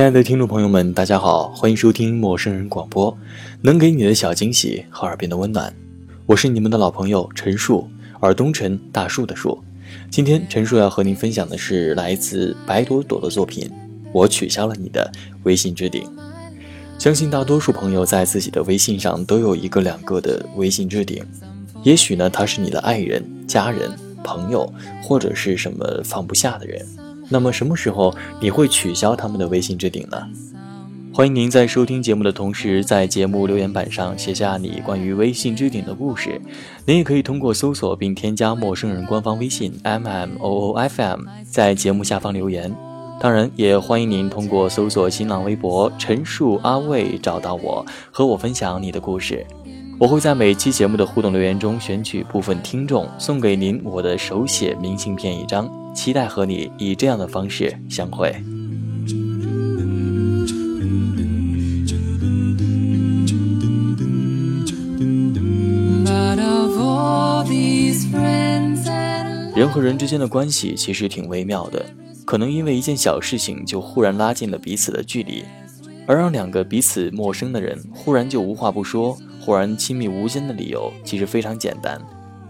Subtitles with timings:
[0.00, 3.14] 亲爱的听众朋友们，大家好，欢迎收听陌生人广播，
[3.60, 5.76] 能给你的小惊喜和耳边的温暖。
[6.24, 7.86] 我是你们的老朋友陈树，
[8.22, 9.62] 耳东陈大树的树。
[10.10, 13.70] 今天陈树要和您分享的是来自白朵朵的作品。
[14.10, 16.02] 我取消了你的微信置顶。
[16.98, 21.22] 相信大多数朋友在自己的微信上都有一个两个的微信置顶。
[21.82, 23.92] 也许呢，他是你的爱人、家人、
[24.24, 26.86] 朋友，或者是什么放不下的人。
[27.30, 30.18] 那么什么时候你会取消他们的微信置顶呢？
[31.12, 36.40] 欢迎您在收听节目的同时，在节目留言板上写下你关于微信置顶的故事。
[36.86, 42.74] 您也可以通过搜索并添加陌生人官方微信 m m o o f m，在节目下方留言。
[43.20, 49.44] 当然，也欢迎您通过搜索新浪微博陈述阿卫找到我，和我分享你的故事。
[50.00, 55.70] 我会在每期节目的互动留言中选取部分听众，送给您我的手写明信片一张。
[55.94, 58.34] 期待和你以这样的方式相会。
[69.54, 71.84] 人和人之间的关系其实挺微妙的，
[72.24, 75.44] 可能因为一件小事情就忽然拉近了彼此的距离，
[76.06, 82.00] 而让两个彼此陌生的人忽然就无话不说，忽然亲密无间的理由其实非常简单，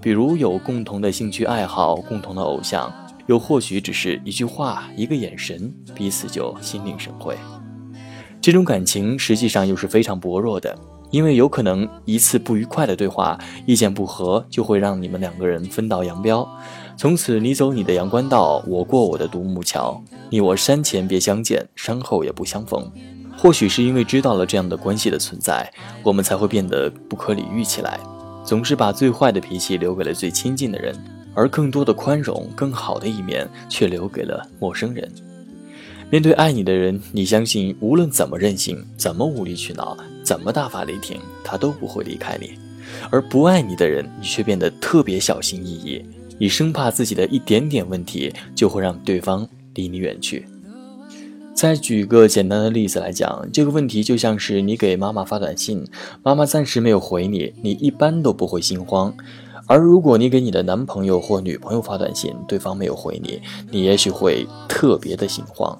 [0.00, 2.92] 比如有共同的兴趣爱好、共同的偶像。
[3.26, 7.36] 又或许只是一句话、一个眼神，彼此就心领神会。
[8.40, 10.74] 这种感情实际上又是非常薄弱的，
[11.10, 16.48] 因为有可能一次不愉快的对话、意见不合，就会让你们两个人分道扬镳。
[16.96, 22.90] 从此你走你的阳关道，我过我的独木桥，你我山前别相见，山后也不相逢。
[23.38, 25.72] 或许是因为知道了这样的关系的存在，
[26.02, 28.00] 我们才会变得不可理喻起来，
[28.44, 30.94] 总是把最坏的脾气留给了最亲近的人。
[31.34, 35.08] 而更多的宽容、更好的一面却留给了陌生人。
[36.10, 42.58] 面对爱你的人，你相信无论怎么任性、怎么无理取闹、怎么大发雷霆，他都不会离开你；
[43.08, 46.04] 而不爱你的人，你却变得特别小心翼翼，
[46.38, 50.44] 你生怕自己的一点点问题就会让对方离你远去。
[51.58, 55.84] 再举个简单的例子来讲，这个问题就像是你给妈妈发短信，
[56.22, 59.12] 妈妈暂时没有回你，你一般都不会心慌。
[59.66, 63.42] 而如果你给你的男朋友或女朋友发短信，对方没有回你，
[63.72, 65.76] 你也许会特别的心慌。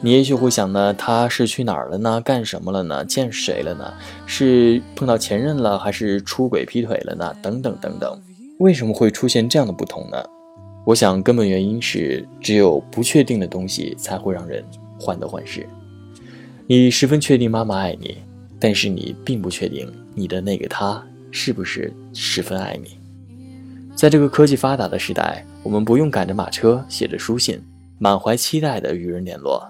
[0.00, 2.20] 你也许会想呢，他是去哪儿了呢？
[2.20, 3.04] 干什么了呢？
[3.04, 3.92] 见谁了呢？
[4.26, 7.34] 是碰到前任了，还是出轨劈腿了呢？
[7.42, 8.16] 等等等等。
[8.60, 10.22] 为什么会出现这样的不同呢？
[10.86, 14.64] 我想根本原因是，只有不确定的东西才会让人
[14.98, 15.66] 患得患失。
[16.66, 18.18] 你十分确定妈妈爱你，
[18.58, 22.98] 但是你并不确定你的那个他是不是十分爱你。
[23.94, 27.60] 在这个科技发达的时代，我们不用赶着马车写着书信，
[27.98, 29.66] 满怀期待的与人联络。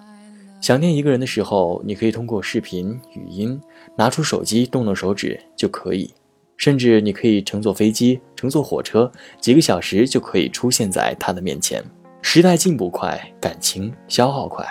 [0.61, 3.61] 想念一个人的时候，你可以通过视频、语音，
[3.97, 6.13] 拿出手机动动手指就可以。
[6.57, 11.85] 甚至你可以乘坐飞机、乘坐火车，几个小时就可以出现在他的面前。
[12.23, 14.67] 时代进步快，感情消耗快。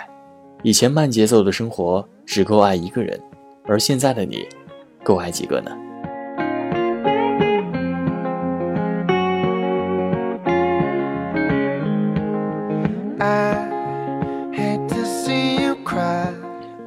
[0.62, 3.20] 以前慢节奏的生活只够爱一个人，
[3.64, 4.46] 而现在的你，
[5.04, 5.70] 够爱几个呢？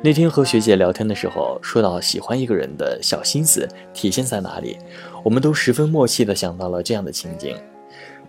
[0.01, 4.77] 那天和学姐聊天的时候，说到喜欢一个人的小心思体现在哪里，
[5.23, 7.55] 我们都十分默契的想到了这样的情景：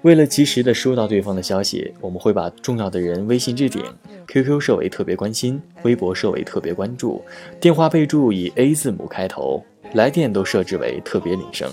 [0.03, 3.83] 为了及时的收到对方的消息，我们会把重要的人微信置顶
[4.31, 7.21] ，QQ 设为特别关心，微博设为特别关注，
[7.61, 9.61] 电话备注以 A 字母开头，
[9.95, 11.69] 来电都设置为特别铃声。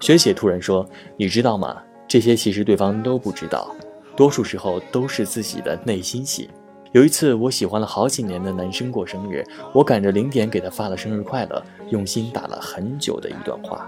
[0.00, 0.88] 学姐突然说
[1.18, 1.82] ：“你知道吗？
[2.08, 3.76] 这些其实对方都不知道，
[4.16, 6.48] 多数时候都是自己的内心戏。”
[6.92, 9.44] 有一次，我喜欢了好几年的男生过生日，
[9.74, 13.86] 我赶着零点给他发了生日快乐，用心打了很久的一段话，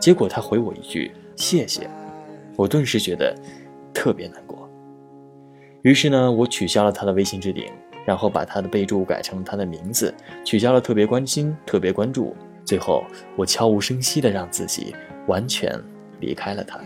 [0.00, 1.88] 结果他回我一句谢谢，
[2.56, 3.32] 我顿时觉得
[3.92, 4.63] 特别难过。
[5.84, 7.70] 于是呢，我取消了他的微信置顶，
[8.06, 12.34] 然后把他的备注改成了他的名字，取消了特别关心、特别关注，
[12.64, 13.04] 最后
[13.36, 14.96] 我悄无声息地让自己
[15.26, 15.78] 完全
[16.20, 16.80] 离开了他。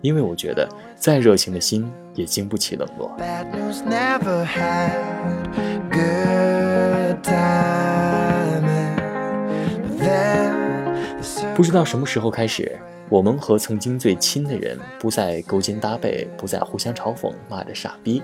[0.00, 3.14] 因为我觉得，再热情的心也经不起冷落。
[11.54, 12.78] 不知道什么时候开始，
[13.08, 18.22] 我们和曾经最亲的人不再勾肩搭背，不再互相嘲讽、骂着傻逼。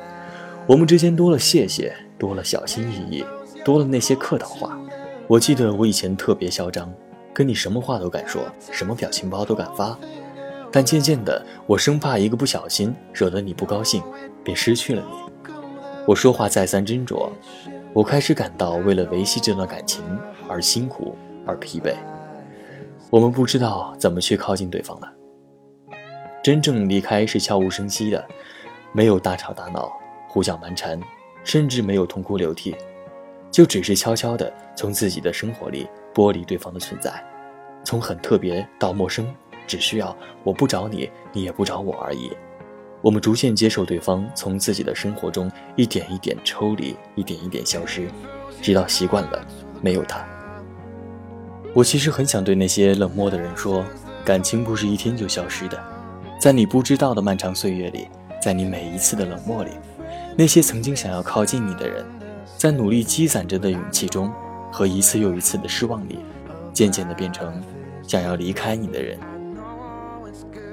[0.66, 3.24] 我们之间多了谢谢，多了小心翼翼，
[3.64, 4.78] 多了那些客套话。
[5.28, 6.92] 我记得我以前特别嚣张，
[7.32, 8.42] 跟你什么话都敢说，
[8.72, 9.96] 什么表情包都敢发。
[10.72, 14.02] 但渐渐的，我生怕一个不小心惹得你不高兴，
[14.42, 15.52] 便失去了你。
[16.06, 17.30] 我说话再三斟酌，
[17.92, 20.02] 我开始感到为了维系这段感情
[20.48, 21.14] 而辛苦
[21.46, 21.94] 而疲惫。
[23.12, 25.12] 我们不知道怎么去靠近对方了。
[26.42, 28.26] 真正离开是悄无声息的，
[28.94, 29.92] 没有大吵大闹、
[30.30, 30.98] 胡搅蛮缠，
[31.44, 32.74] 甚至没有痛哭流涕，
[33.50, 37.12] 就只是悄悄地从自己的生活里剥离对方的存在，
[37.84, 39.30] 从很特别到陌生，
[39.66, 42.32] 只需要我不找你，你也不找我而已。
[43.02, 48.08] 我们逐渐接受对方从自己的生活中一点一点抽离，一点一点消失，
[48.62, 49.46] 直到习惯了
[49.82, 50.26] 没有他。
[51.74, 53.84] 我其实很想对那些冷漠的人说，
[54.24, 55.82] 感情不是一天就消失的。
[56.38, 58.08] 在你不知道的漫长岁月里，
[58.42, 59.70] 在你每一次的冷漠里，
[60.36, 62.04] 那些曾经想要靠近你的人，
[62.58, 64.30] 在努力积攒着的勇气中，
[64.70, 66.18] 和一次又一次的失望里，
[66.74, 67.62] 渐渐的变成
[68.06, 69.18] 想要离开你的人。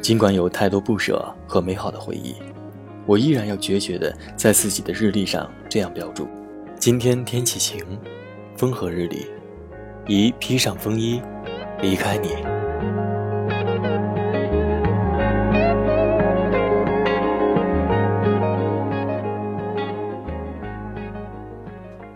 [0.02, 2.36] 尽管有太多不舍和美好的回忆，
[3.06, 6.28] 我依然要决绝的在自己的日历上这样标注：
[6.78, 7.86] 今天天气晴，
[8.58, 9.26] 风和日丽，
[10.10, 11.22] 宜披上风衣，
[11.84, 12.30] 离开你。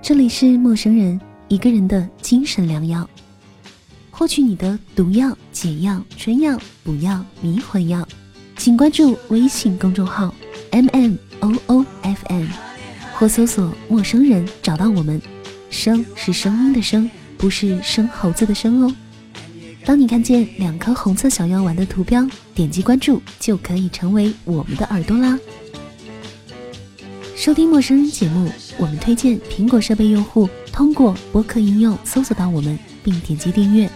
[0.01, 3.07] 这里是陌生人一个人的精神良药，
[4.09, 8.03] 获取你的毒药、解药、春药、补药、迷魂药，
[8.57, 10.33] 请关注微信公众号
[10.71, 12.47] m m o o f m
[13.13, 15.21] 或搜索“陌生人”找到我们。
[15.69, 17.09] 声是声音的声，
[17.43, 18.95] 不是生猴子的生哦。
[19.83, 22.25] 当你看见两颗红色小药丸的图标，
[22.55, 25.37] 点击关注就可以成为我们的耳朵啦。
[27.35, 33.89] 收听陌生人节目，我们推荐苹果设备用户通过播客应用搜索到我们，并点击订阅。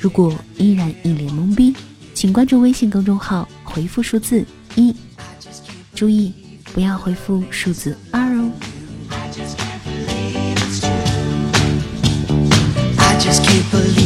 [0.00, 1.76] 如果依然一脸懵逼，
[2.14, 4.42] 请关注微信公众号，回复数字
[4.74, 4.96] 一，
[5.94, 6.32] 注意
[6.72, 8.25] 不要回复数字二
[13.82, 14.05] believe